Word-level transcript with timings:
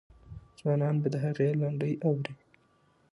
ځوانان 0.59 0.95
به 1.01 1.07
د 1.13 1.15
هغې 1.25 1.47
لنډۍ 1.61 1.93
اوري. 2.05 2.33